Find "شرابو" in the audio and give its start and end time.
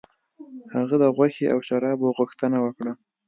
1.67-2.15